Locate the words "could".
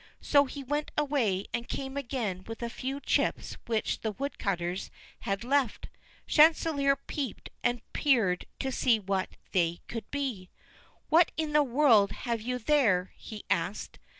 9.87-10.09